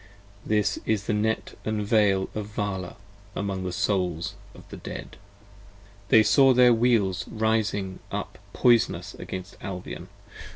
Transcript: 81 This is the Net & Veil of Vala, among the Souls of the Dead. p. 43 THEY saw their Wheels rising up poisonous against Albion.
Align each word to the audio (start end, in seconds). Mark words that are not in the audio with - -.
81 0.47 0.49
This 0.49 0.79
is 0.87 1.03
the 1.03 1.13
Net 1.13 1.55
& 1.63 1.63
Veil 1.63 2.27
of 2.33 2.47
Vala, 2.47 2.95
among 3.35 3.63
the 3.63 3.71
Souls 3.71 4.33
of 4.55 4.67
the 4.69 4.77
Dead. 4.77 5.11
p. 5.11 5.17
43 6.09 6.17
THEY 6.17 6.23
saw 6.23 6.53
their 6.55 6.73
Wheels 6.73 7.27
rising 7.27 7.99
up 8.11 8.39
poisonous 8.51 9.13
against 9.13 9.57
Albion. 9.61 10.09